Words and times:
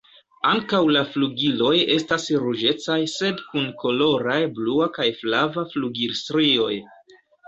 Ankaŭ 0.51 0.77
la 0.93 1.01
flugiloj 1.15 1.73
estas 1.95 2.23
ruĝecaj 2.43 2.97
sed 3.15 3.43
kun 3.49 3.67
koloraj 3.83 4.39
blua 4.55 4.87
kaj 4.97 5.05
flava 5.21 5.65
flugilstrioj. 5.75 6.71